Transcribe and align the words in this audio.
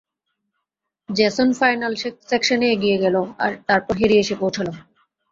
Jason 1.09 1.49
final 1.59 1.93
সেকশনে 2.29 2.67
এগিয়ে 2.75 2.97
গেল, 3.03 3.15
আর 3.43 3.51
তারপর 3.67 3.93
হ্যারি 3.99 4.15
এসে 4.17 4.35
পৌঁছাল। 4.41 4.67